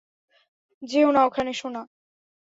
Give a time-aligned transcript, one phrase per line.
[0.83, 1.81] যেওনা ওখানে, সোনা!